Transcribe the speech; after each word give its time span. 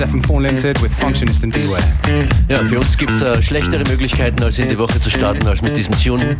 ist 0.00 0.02
FM4 0.02 0.40
Limited 0.42 0.82
with 0.82 0.92
Functionist 0.92 1.44
and 1.44 1.54
D-Way. 1.54 2.26
Ja, 2.48 2.58
für 2.58 2.78
uns 2.78 2.96
gibt 2.96 3.10
es 3.10 3.22
äh, 3.22 3.42
schlechtere 3.42 3.82
Möglichkeiten, 3.88 4.42
als 4.42 4.58
in 4.58 4.68
die 4.68 4.78
Woche 4.78 5.00
zu 5.00 5.08
starten, 5.08 5.46
als 5.46 5.62
mit 5.62 5.76
diesem 5.76 5.94
Tune. 5.98 6.36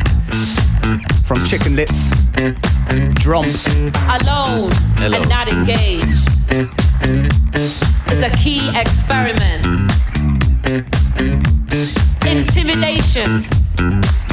From 1.25 1.43
Chicken 1.45 1.75
Lips, 1.75 2.11
Drums. 3.23 3.65
Alone 4.07 4.69
Hello. 4.99 5.17
and 5.17 5.29
not 5.29 5.51
engaged. 5.51 6.27
It's 8.09 8.21
a 8.21 8.29
key 8.31 8.61
experiment. 8.75 9.65
Intimidation, 12.25 13.47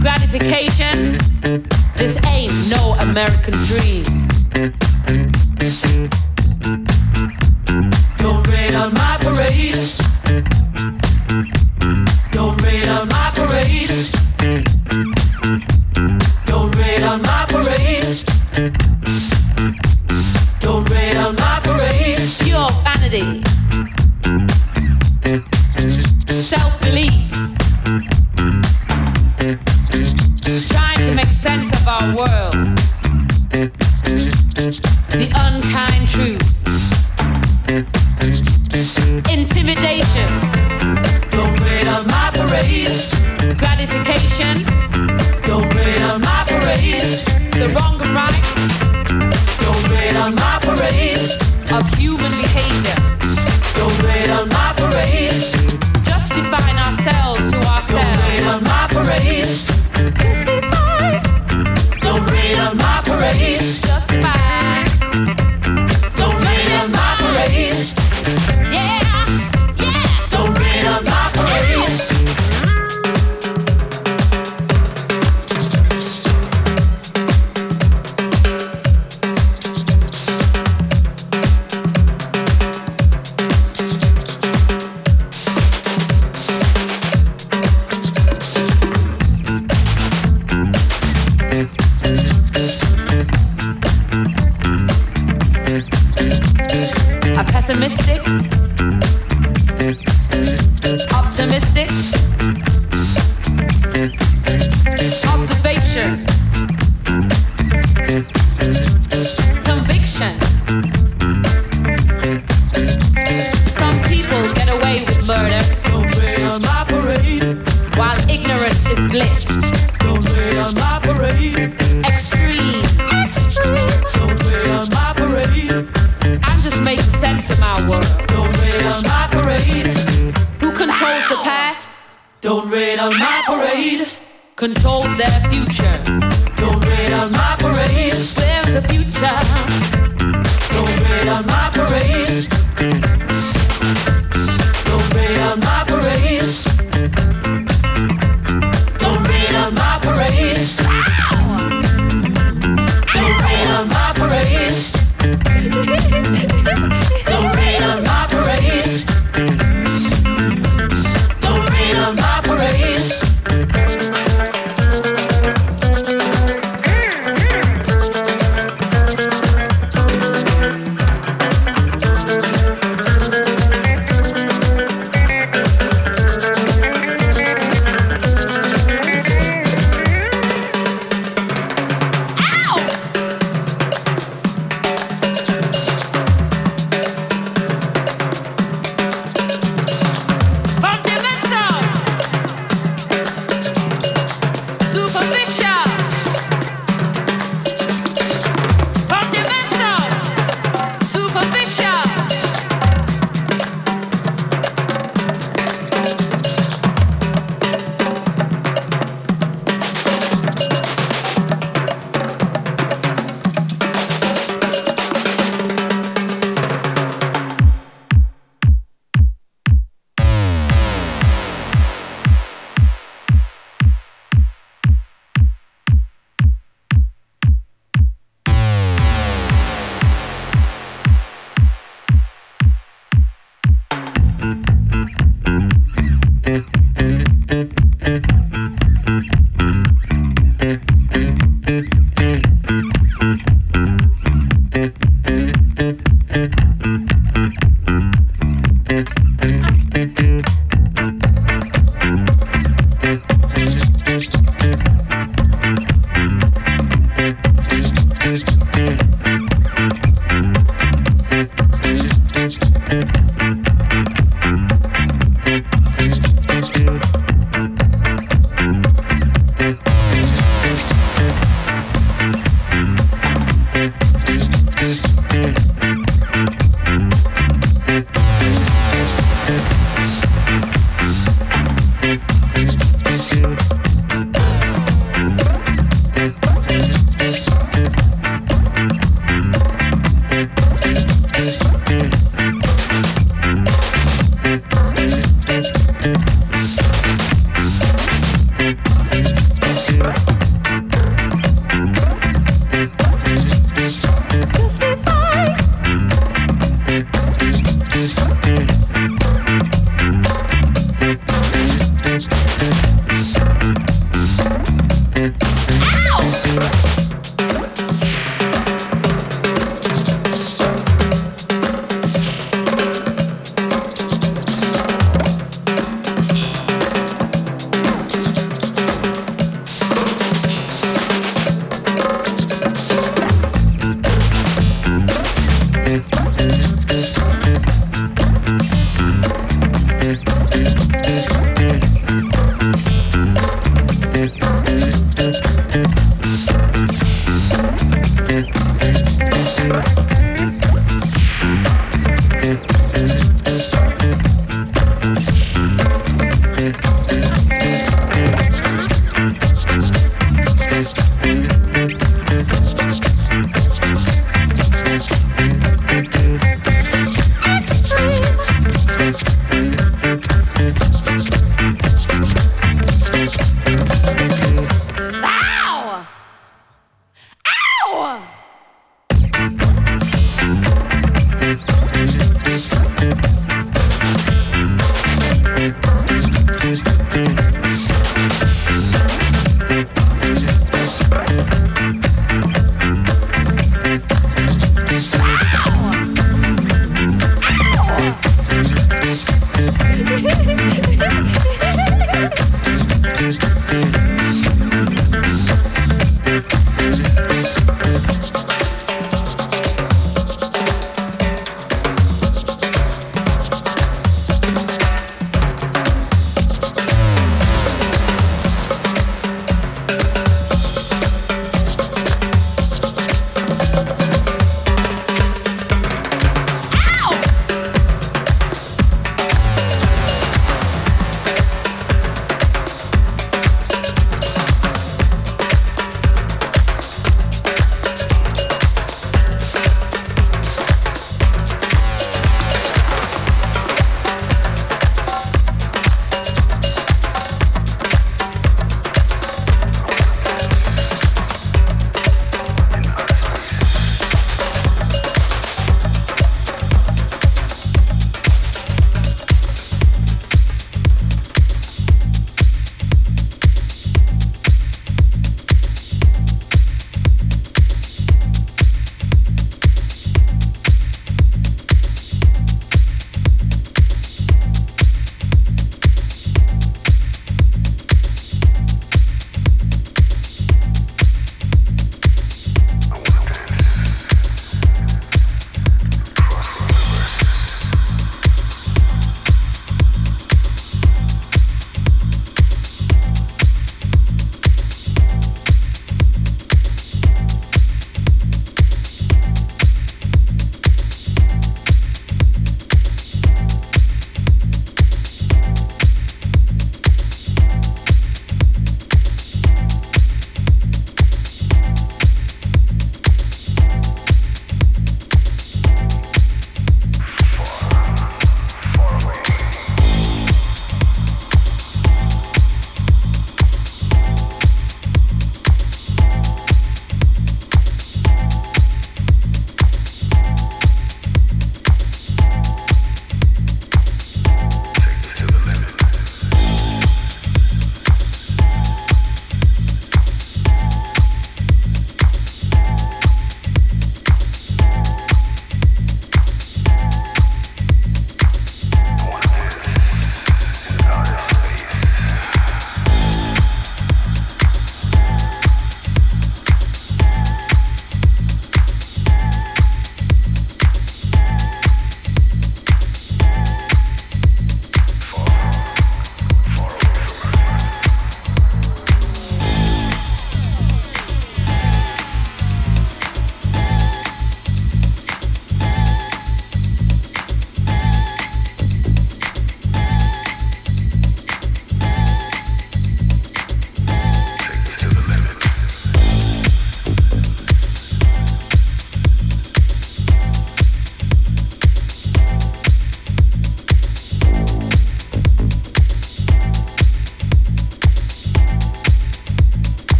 gratification. 0.00 1.18
This 1.96 2.16
ain't 2.26 2.52
no 2.70 2.94
American 3.00 3.54
dream. 3.66 4.28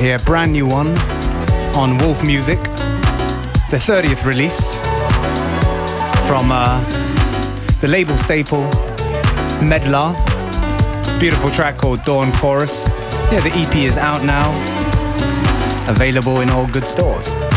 Here, 0.00 0.18
brand 0.20 0.52
new 0.52 0.66
one 0.66 0.96
on 1.76 1.98
Wolf 1.98 2.24
Music, 2.24 2.62
the 3.68 3.76
30th 3.76 4.24
release 4.24 4.76
from 6.26 6.50
uh, 6.50 6.82
the 7.80 7.88
label 7.88 8.16
staple 8.16 8.62
Medlar. 9.60 10.14
Beautiful 11.20 11.50
track 11.50 11.76
called 11.76 12.02
Dawn 12.04 12.32
Chorus. 12.32 12.88
Yeah, 13.30 13.40
the 13.40 13.52
EP 13.52 13.76
is 13.76 13.98
out 13.98 14.24
now, 14.24 14.48
available 15.90 16.40
in 16.40 16.48
all 16.48 16.66
good 16.66 16.86
stores. 16.86 17.49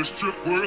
This 0.00 0.12
trip 0.12 0.46
was 0.46 0.59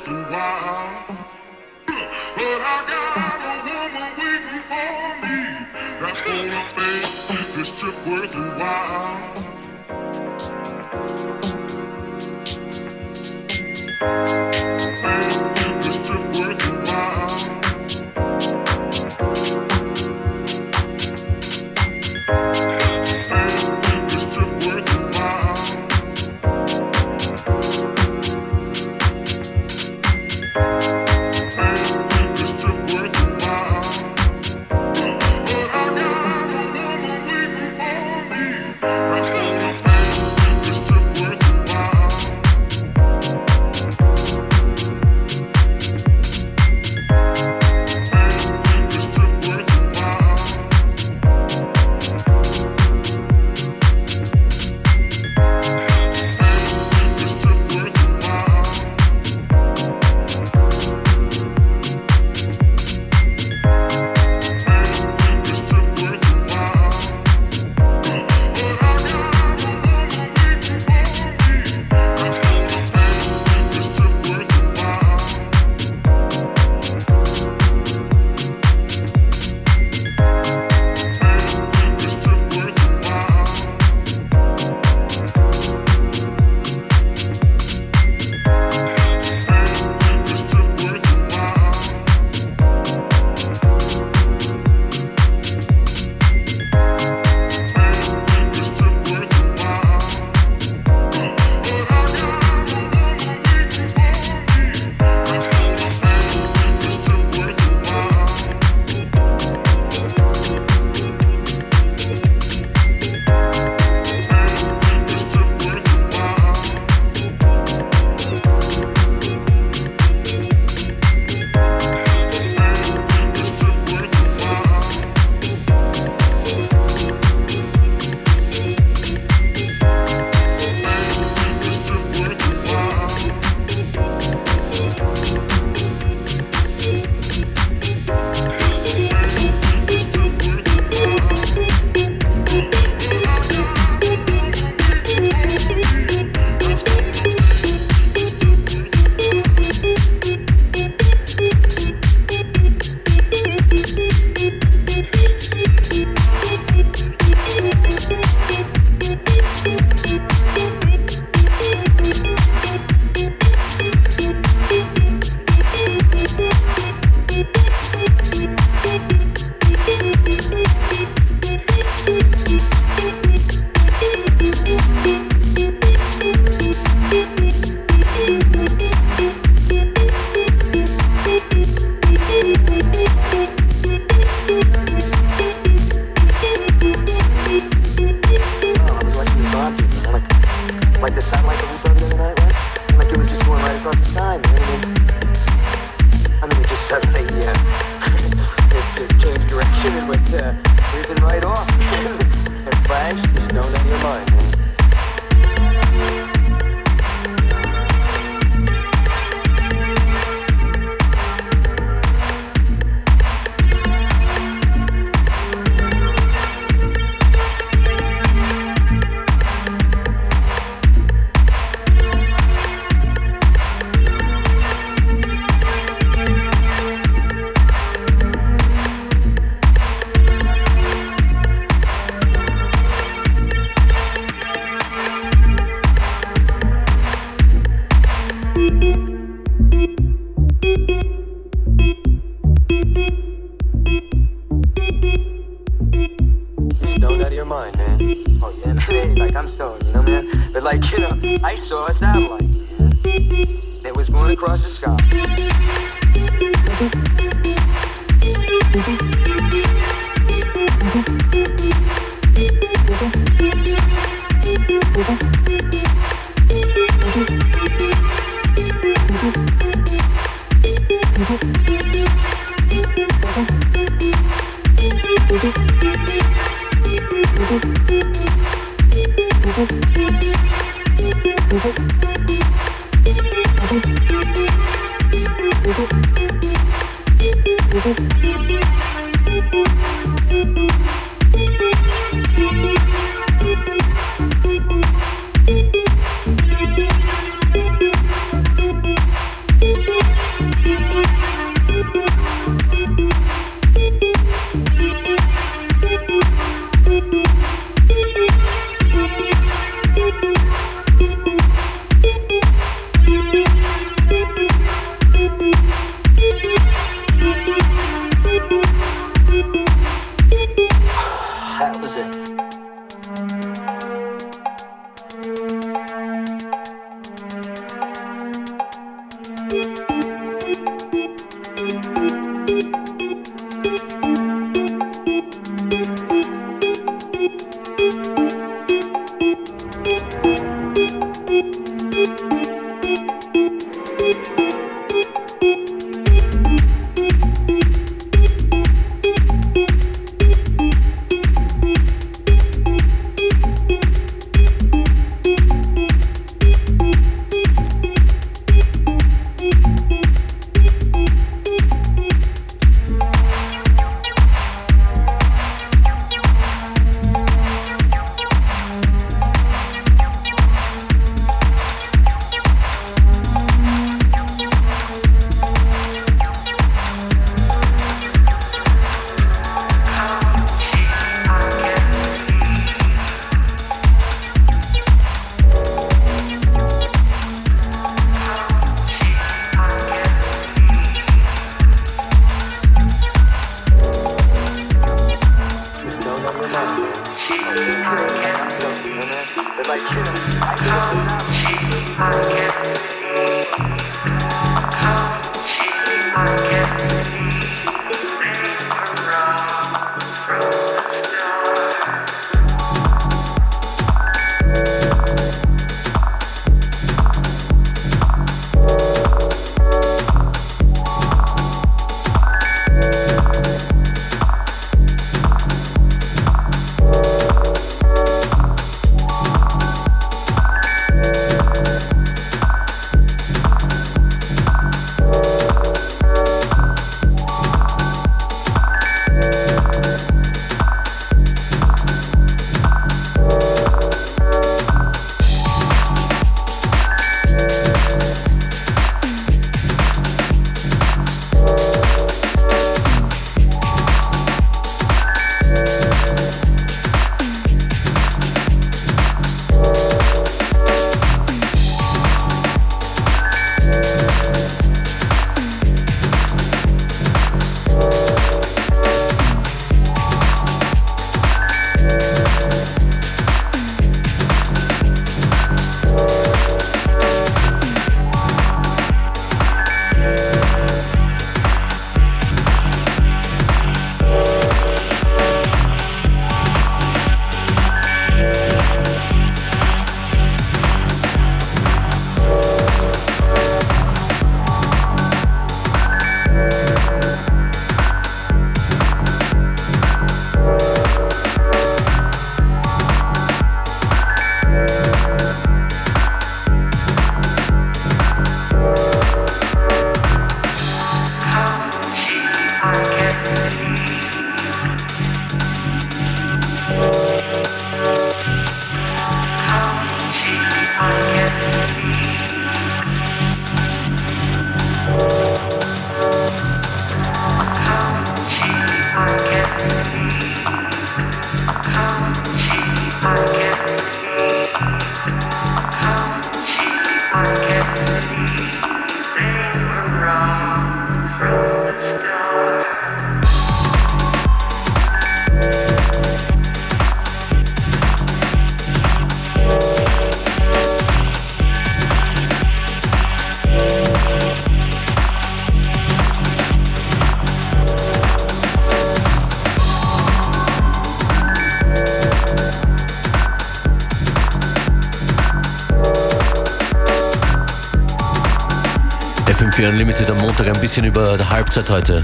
FM4 569.64 569.70
Unlimited 569.70 570.10
am 570.10 570.18
Montag 570.18 570.48
ein 570.48 570.60
bisschen 570.60 570.84
über 570.86 571.18
der 571.18 571.30
Halbzeit 571.30 571.70
heute. 571.70 572.04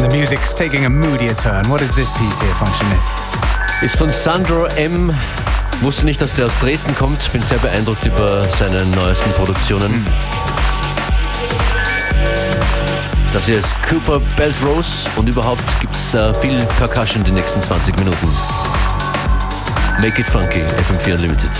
The 0.00 0.16
music's 0.16 0.54
taking 0.54 0.86
a 0.86 0.90
moodier 0.90 1.36
turn. 1.36 1.64
What 1.68 1.80
is 1.80 1.94
this 1.94 2.10
piece 2.14 2.40
here, 2.40 2.54
Functionist? 2.56 3.12
Ist 3.80 3.96
von 3.96 4.08
Sandro 4.08 4.66
M. 4.76 5.14
Wusste 5.80 6.04
nicht, 6.04 6.20
dass 6.20 6.34
der 6.34 6.46
aus 6.46 6.58
Dresden 6.58 6.94
kommt. 6.96 7.32
Bin 7.32 7.42
sehr 7.42 7.58
beeindruckt 7.58 8.04
über 8.04 8.48
seine 8.58 8.84
neuesten 8.86 9.30
Produktionen. 9.30 10.04
Das 13.32 13.46
hier 13.46 13.58
ist 13.58 13.74
Cooper 13.88 14.20
Beltrose 14.36 15.08
und 15.16 15.28
überhaupt 15.28 15.80
gibt 15.80 15.94
es 15.94 16.14
äh, 16.14 16.34
viel 16.34 16.64
Percussion 16.78 17.22
die 17.22 17.32
nächsten 17.32 17.62
20 17.62 17.96
Minuten. 17.98 18.28
Make 20.00 20.20
it 20.20 20.26
funky, 20.26 20.62
FM4 20.90 21.14
Unlimited. 21.14 21.50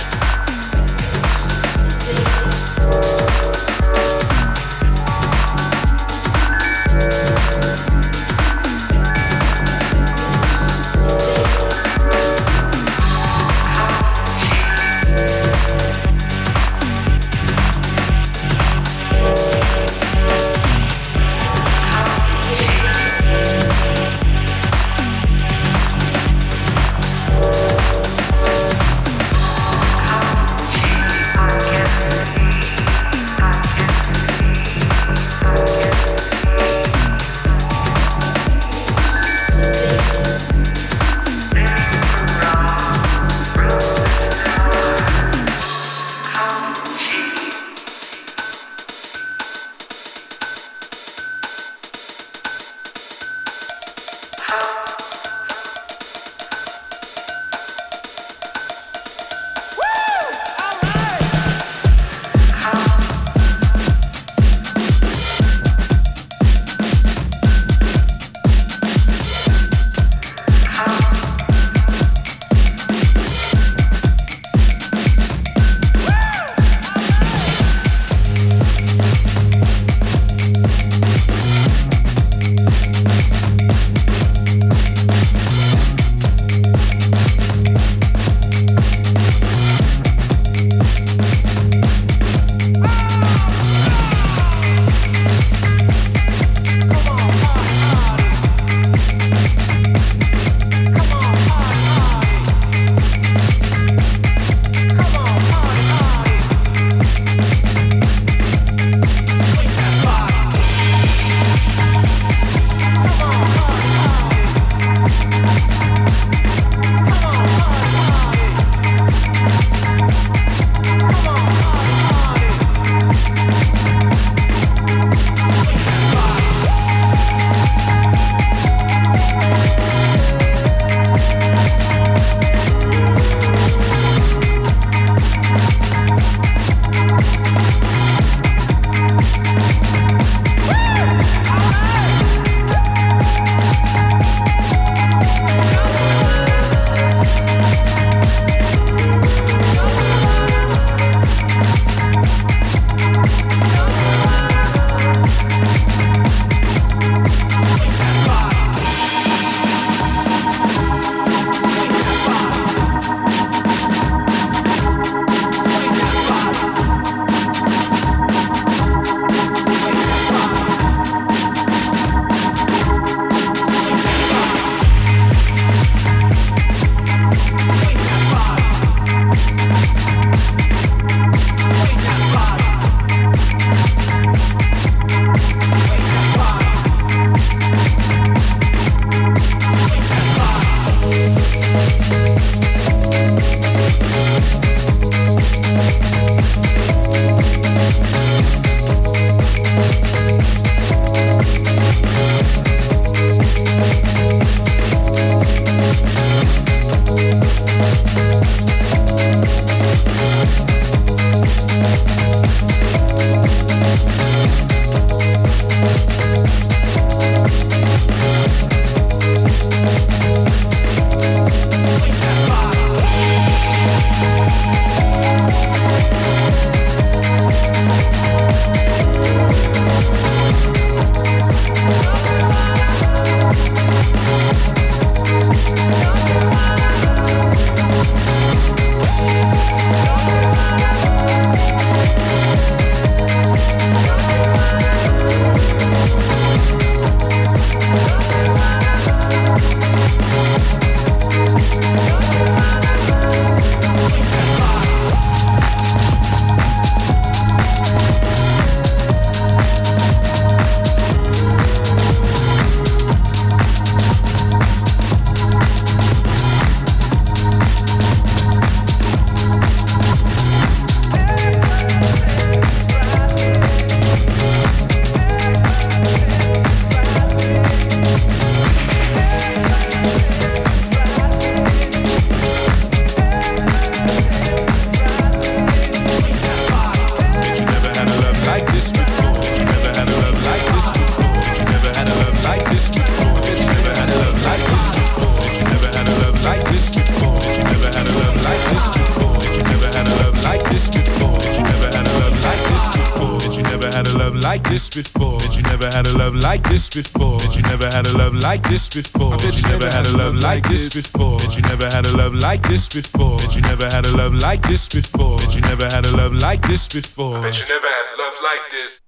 Like 306.53 306.69
this 306.69 306.87
before. 306.87 307.39
Bet 307.39 307.55
you 307.55 307.63
never 307.63 307.85
had 307.85 308.05
a 308.05 308.15
love 308.15 308.35
like 308.35 308.61
this 308.69 308.87
before. 308.87 309.31
Bet 309.37 309.57
you 309.57 309.63
never 309.69 309.89
had 309.89 310.05
a 310.05 310.15
love 310.15 310.35
like 310.35 310.61
this 310.69 310.93
before. 310.93 311.37
Bet 311.37 311.55
you 311.55 311.63
never 311.63 311.85
had 311.85 312.05
a 312.05 312.15
love 312.15 312.35
like 312.35 312.61
this 312.61 312.87
before. 312.87 313.37
Bet 313.37 313.55
you 313.55 313.61
never 313.63 313.85
had 313.85 314.05
a 314.05 314.15
love 314.15 314.35
like 314.35 314.61
this 314.61 314.87
before. 314.87 315.37
Bet 315.37 315.55
you 315.55 315.61
never 315.61 315.85
had 315.85 316.05
a 316.05 316.15
love 316.15 316.35
like 316.35 316.61
this 316.61 316.87
before. 316.87 317.41
Bet 317.41 317.57
you 317.57 317.65
never 317.65 317.87
had 317.87 318.05
a 318.05 318.21
love 318.21 318.37
like 318.43 318.69
this. 318.69 319.01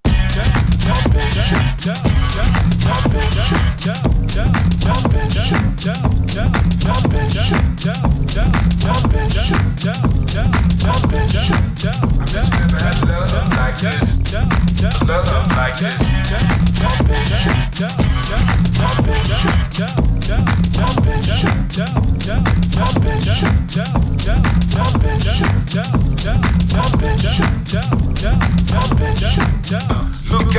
Look 30.29 30.53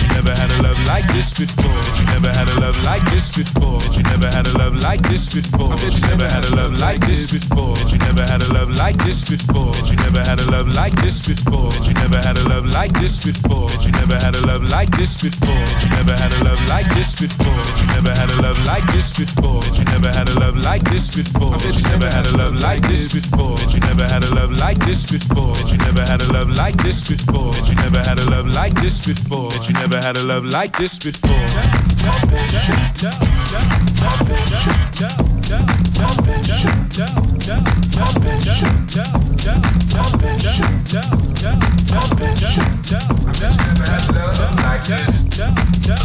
you 0.00 0.08
never 0.14 0.32
had 0.32 0.50
a 0.50 0.62
love 0.62 0.78
like 0.86 1.06
this 1.08 1.38
before. 1.38 1.64
Bet 1.64 1.98
you 1.98 2.06
never 2.06 2.30
had 2.32 2.48
a 2.48 2.60
love 2.60 2.76
like 2.84 3.02
this 3.10 3.34
before. 3.36 3.78
Bet 3.78 3.96
you 3.96 4.02
never 4.04 4.28
had 4.28 4.46
a 4.46 4.56
love 4.56 4.80
like 4.80 5.00
this 5.08 5.34
before. 5.34 5.74
Bet 5.74 5.94
you 5.94 6.00
never 6.08 6.28
had 6.28 6.44
a 6.44 6.54
love 6.54 6.72
like 6.78 7.00
this 7.00 7.30
before. 7.30 7.74
Bet 7.74 7.92
you 7.92 7.98
never 7.98 8.24
had 8.24 8.42
a 8.42 8.52
love 8.52 8.70
like 8.76 8.96
this 9.04 9.28
before. 9.28 9.72
Bet 9.72 9.90
you 9.90 9.96
never 9.96 10.22
had 10.22 10.40
a 10.40 10.50
love 10.50 10.68
like 10.74 10.94
this 11.00 11.26
before. 11.26 11.68
Bet 11.70 11.86
you 11.86 11.94
never 11.94 12.20
had 12.20 12.36
a 12.36 12.48
love 12.48 12.66
like 12.66 12.92
this 13.00 13.24
before. 13.24 13.66
Bet 13.66 13.84
you 13.84 13.92
never 13.92 14.18
had 14.18 14.34
a 14.34 14.37
love 14.46 14.64
like 14.70 14.90
this 14.96 15.22
before. 15.22 15.48
Bet 15.48 15.82
you 15.82 15.90
never 15.90 16.14
had 16.14 16.32
a 16.32 16.44
love 16.44 16.60
like 16.68 16.88
this 16.94 17.20
before. 17.20 17.46
Bet 17.46 17.80
you 17.80 17.86
never 17.94 18.12
had 18.12 18.30
a 18.30 18.42
love 18.42 18.58
like 18.66 18.86
this 18.92 19.16
before. 19.18 19.60
Bet 19.60 19.78
you 19.78 19.84
never 19.84 20.10
had 20.10 20.28
a 20.28 20.34
love 20.38 20.56
like 20.62 20.82
this 20.90 21.16
before. 21.16 21.52
Bet 21.58 21.74
you 21.74 21.82
never 21.90 22.10
had 22.10 22.26
a 22.26 22.36
love 22.36 22.54
like 22.60 22.82
this 22.86 23.12
before. 23.12 23.54
Bet 23.54 23.72
you 23.74 23.80
never 23.80 24.04
had 24.06 24.22
a 24.22 24.30
love 24.34 24.52
like 24.52 24.78
this 24.84 25.10
before. 25.10 25.52
Bet 25.52 25.72
you 25.72 25.78
never 25.78 26.04
had 26.04 26.20
a 26.20 26.32
love 26.32 26.50
like 26.56 26.76
this 26.82 27.08
before. 27.08 27.50
Bet 27.50 27.68
you 27.68 27.74
never 27.76 28.02
had 28.02 28.18
a 28.18 28.30
love 28.30 28.48
like 28.54 28.74
this 28.74 29.06
before. 29.06 29.48
Bet 29.50 29.68
you 29.68 29.74
never 29.74 29.98
had 30.00 30.16
a 30.16 30.22
love 30.22 30.44
like 30.44 30.76
this 30.76 30.98
before. 30.98 31.97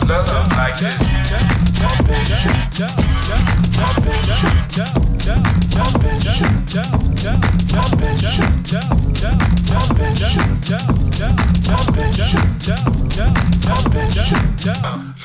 Love 0.06 0.52
like 0.58 0.78
this. 0.80 1.04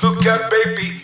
Look 0.01 0.25
at 0.25 0.49
baby, 0.49 1.03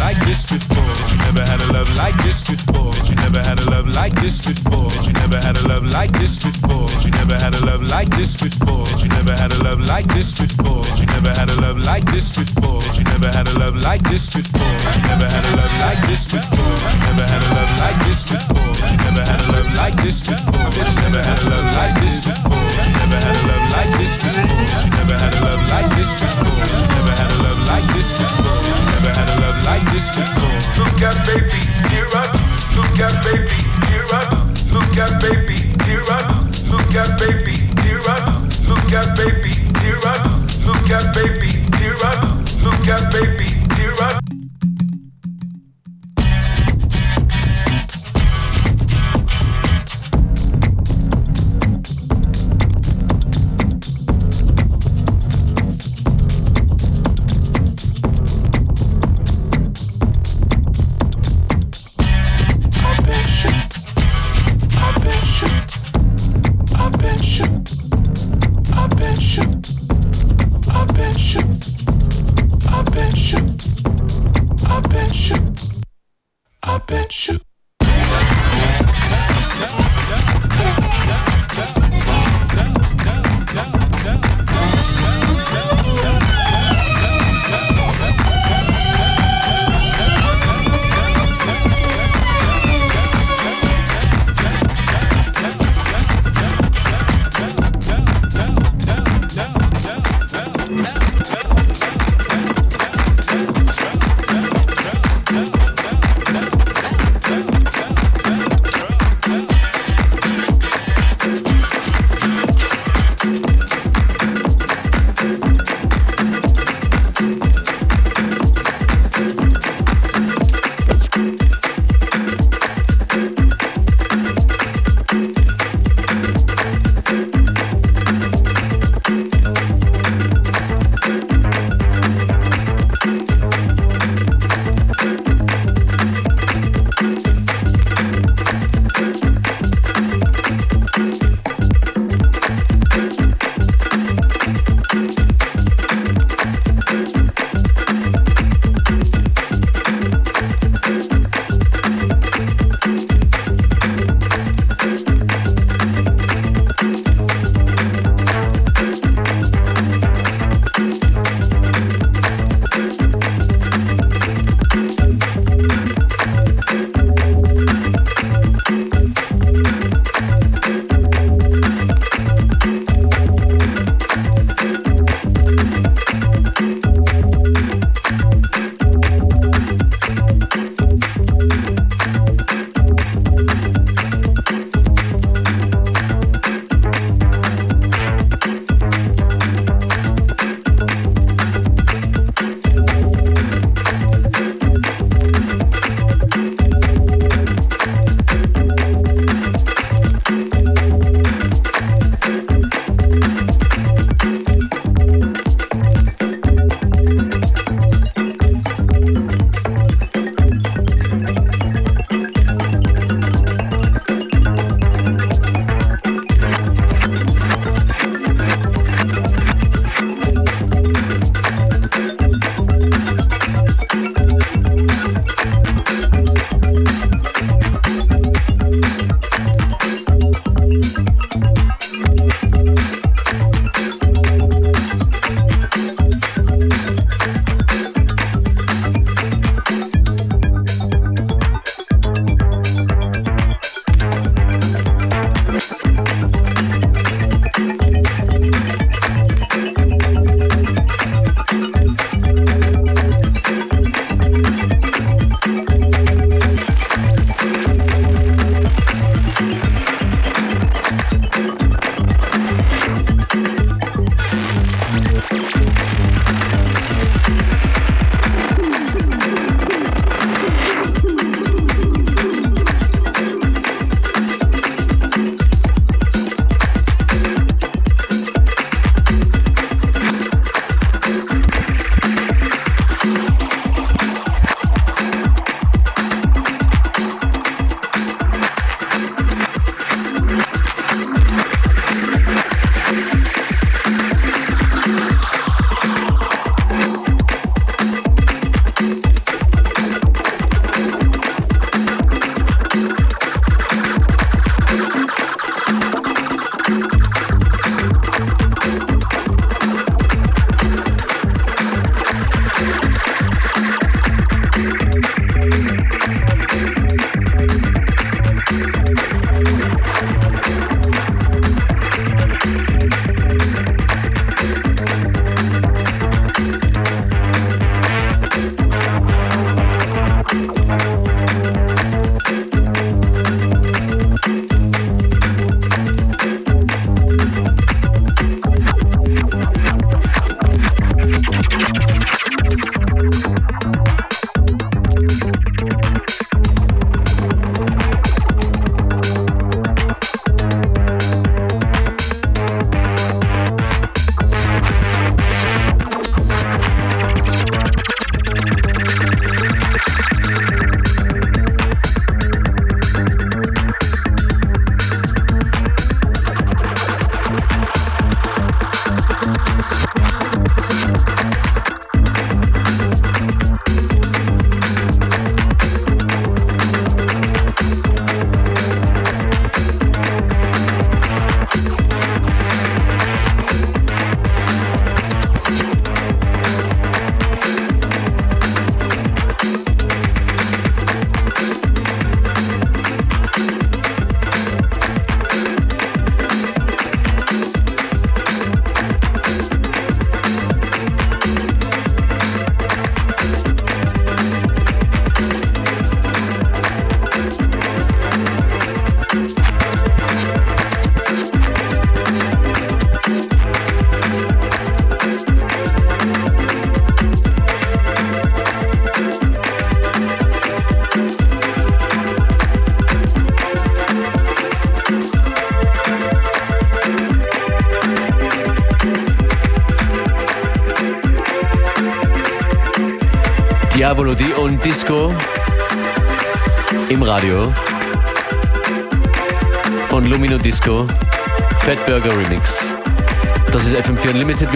like 0.00 0.18
this 0.26 0.50
before. 0.50 0.82
Bet 0.82 1.10
you 1.12 1.18
never 1.18 1.44
had 1.44 1.60
a 1.60 1.72
love 1.72 1.90
like 1.96 2.16
this 2.24 2.50
before. 2.50 2.90
Bet 2.90 3.08
you 3.08 3.14
never 3.16 3.42
had 3.42 3.58
a 3.60 3.70
love 3.70 3.88
like 3.88 4.14
this 4.14 4.46
before. 4.46 4.88
Bet 4.88 5.06
you 5.06 5.12
never 5.14 5.38
had 5.38 5.56
a 5.56 5.68
love 5.68 5.86
like 5.86 6.12
this 6.12 6.42
before. 6.42 6.86
Bet 6.86 7.04
you 7.04 7.10
never 7.10 7.38
had 7.38 7.54
a 7.54 7.64
love 7.64 7.82
like 7.88 8.10
this 8.10 8.42
before. 8.42 8.82
Bet 8.82 9.02
you 9.02 9.08
never 9.08 9.34
had 9.34 9.50
a 9.50 9.62
love 9.62 9.78
like 9.86 10.06
this 10.14 10.38
before. 10.38 10.82
Bet 10.82 10.98
you 10.98 11.04
never 11.14 11.30
had 11.30 11.48
a 11.48 11.60
love 11.60 11.78
like 11.78 12.04
this 12.10 12.36
before. 12.36 12.78
Bet 12.78 12.98
you 12.98 13.04
never 13.04 13.30
had 13.30 13.46
a 13.46 13.54
love 13.58 13.76
like 13.76 14.02
this 14.02 14.34
before. 14.34 14.60
Bet 14.60 14.96
you 14.96 15.02
never 15.08 15.28
had 15.30 15.44
a 15.44 15.56
love 15.56 15.74
like 15.80 16.02
this 16.08 16.32
before. 16.32 17.03
Never 17.04 17.24
had 17.28 17.42
a 17.42 17.50
love 17.54 17.72
like 17.78 17.98
this 18.06 18.20
before. 18.28 18.64
Never 19.04 19.22
had 19.22 19.40
a 19.40 19.52
love 19.52 19.70
like 19.76 19.96
this 20.02 20.26
before. 20.26 20.68
Never 21.04 21.20
had 21.20 21.38
a 21.38 21.50
love 21.50 21.68
like 21.76 21.94
this 22.00 22.24
before. 22.24 22.64
Never 22.98 23.20
had 23.20 23.36
a 23.36 23.46
love 23.48 23.66
like 23.72 23.92
this 23.98 24.14
before. 24.20 24.84
Never 24.94 25.16
had 25.18 25.34
a 25.34 25.40
love 25.44 25.62
like 25.68 25.90
this 25.96 26.10
before. 26.20 26.64
Never 26.94 27.14
had 27.14 27.30
a 27.30 27.42
love 27.44 27.60
like 27.68 27.86
this 27.94 28.08
before. 28.18 28.58
Never 28.94 29.12
had 29.12 29.28
a 29.28 29.36
love 29.42 29.58
like 29.64 29.84
this 29.92 30.06
before. 30.16 30.54
Look 30.78 31.02
at 31.02 31.16
baby, 31.26 31.60
here 31.90 32.08
I 32.10 32.24
Look 32.74 32.98
at 32.98 33.14
baby, 33.22 33.58
here 33.86 34.02
I 34.10 34.22
Look 34.74 34.96
at 34.98 35.22
baby, 35.22 35.54
here 35.86 36.02
I 36.02 36.18
Look 36.70 36.94
at 36.94 37.14
baby, 37.20 37.54
here 37.82 38.02
I 38.02 38.42
Look 38.66 38.92
at 38.92 39.16
baby, 39.16 39.54
here 39.80 40.02
I 40.02 40.16
Look 40.66 40.90
at 40.90 41.14
baby, 41.14 41.48
here 41.78 41.94
I 42.02 42.42
Look 42.64 42.88
at 42.88 43.12
baby, 43.12 43.44
here 43.76 43.94
I 44.00 44.43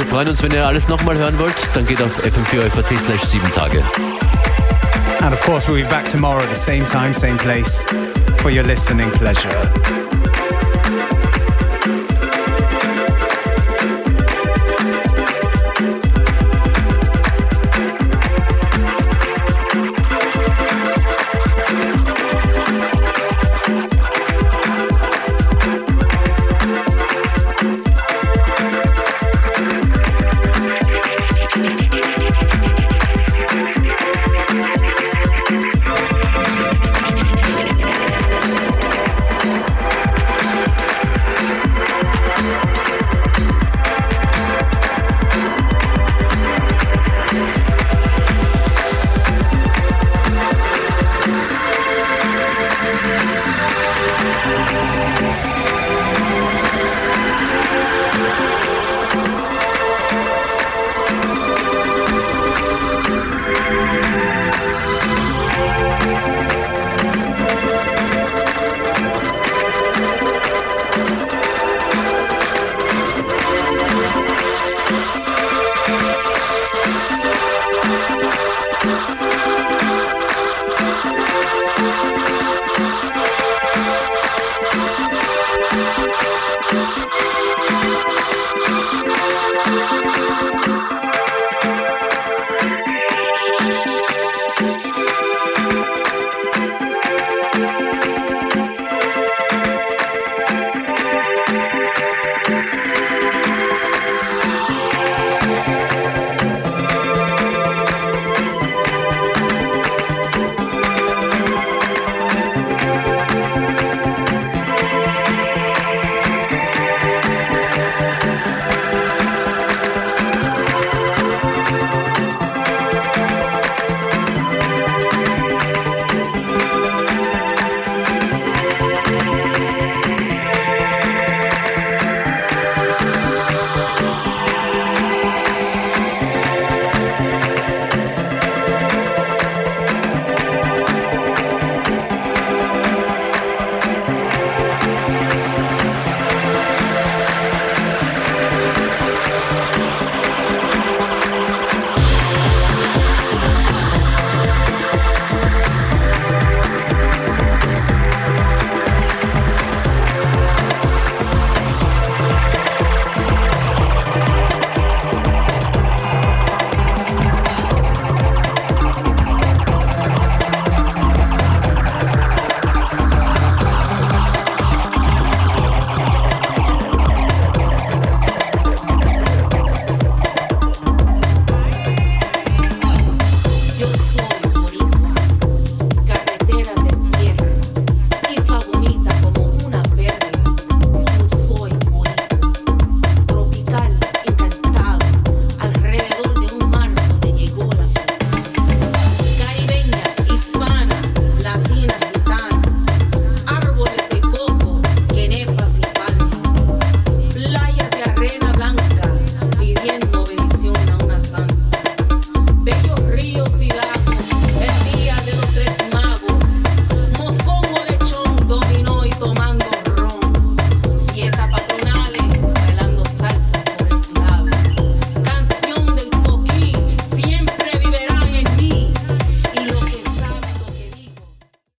freuen 0.08 0.28
uns, 0.28 0.42
wenn 0.42 0.52
ihr 0.52 0.66
alles 0.66 0.88
nochmal 0.88 1.16
hören 1.16 1.38
wollt. 1.38 1.54
Dann 1.74 1.84
geht 1.84 2.02
auf 2.02 2.18
fm4 2.24 2.98
slash 2.98 3.22
7 3.22 3.52
Tage. 3.52 3.82
And 5.20 5.34
of 5.34 5.40
course, 5.42 5.68
we'll 5.68 5.82
be 5.82 5.88
back 5.88 6.08
tomorrow 6.08 6.42
at 6.42 6.48
the 6.48 6.54
same 6.54 6.84
time, 6.84 7.12
same 7.12 7.36
place 7.36 7.84
for 8.38 8.50
your 8.50 8.64
listening 8.64 9.10
pleasure. 9.12 9.97